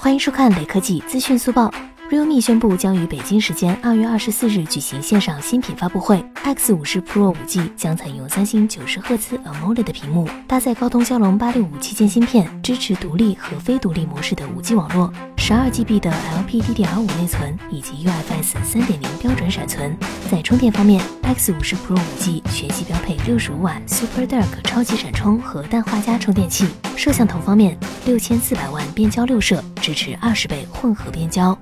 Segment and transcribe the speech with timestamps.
[0.00, 1.68] 欢迎收看雷科技资讯速报。
[2.08, 6.24] realme 宣布将于北京时间二月二十四日举行线上新品发布会。
[6.44, 16.12] X 五十 Pro 五 G 将采用三星九十赫兹 AMOLED 的屏幕，搭载高通骁龙八六五旗舰芯片，支持独立和非独立模式的五 G 网络，十二 GB 的
[16.46, 19.94] LPDDR 五内存以及 UFS 三点零标准闪存。
[20.30, 26.68] 在充电方面，X 五十 Pro 五 G 全系标配六十五瓦 Super Dark 超级闪充和氮化镓充电器。
[26.96, 27.76] 摄像头方面，
[28.08, 31.54] 六千四百万变焦六摄，支持二十倍混合变焦。